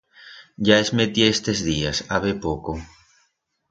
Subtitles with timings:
[0.69, 2.79] Ya es metié estes días, habe poco.